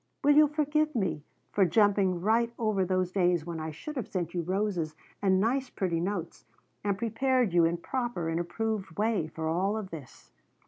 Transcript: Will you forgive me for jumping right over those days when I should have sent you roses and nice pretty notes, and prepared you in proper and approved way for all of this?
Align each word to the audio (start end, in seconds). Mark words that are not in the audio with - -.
Will 0.23 0.35
you 0.35 0.47
forgive 0.47 0.95
me 0.95 1.21
for 1.51 1.63
jumping 1.63 2.21
right 2.21 2.51
over 2.57 2.83
those 2.83 3.11
days 3.11 3.45
when 3.45 3.59
I 3.59 3.69
should 3.69 3.95
have 3.97 4.07
sent 4.07 4.33
you 4.33 4.41
roses 4.41 4.95
and 5.21 5.39
nice 5.39 5.69
pretty 5.69 5.99
notes, 5.99 6.43
and 6.83 6.97
prepared 6.97 7.53
you 7.53 7.65
in 7.65 7.77
proper 7.77 8.27
and 8.27 8.39
approved 8.39 8.97
way 8.97 9.27
for 9.27 9.47
all 9.47 9.77
of 9.77 9.91
this? 9.91 10.31